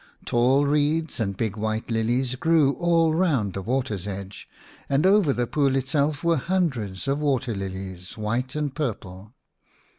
Tall 0.25 0.65
reeds 0.65 1.19
and 1.19 1.37
big 1.37 1.55
white 1.55 1.91
lilies 1.91 2.33
grew 2.33 2.71
all 2.79 3.13
round 3.13 3.53
the 3.53 3.61
water's 3.61 4.07
edge, 4.07 4.49
and 4.89 5.05
over 5.05 5.31
the 5.31 5.45
pool 5.45 5.75
itself 5.75 6.23
were 6.23 6.37
hundreds 6.37 7.07
of 7.07 7.19
water 7.19 7.53
lilies, 7.53 8.17
white 8.17 8.55
and 8.55 8.73
purple. 8.73 9.35